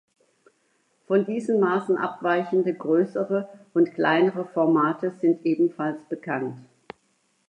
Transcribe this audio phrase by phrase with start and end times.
[1.05, 6.57] Von diesen Maßen abweichende größere und kleinere Formate sind ebenfalls bekannt.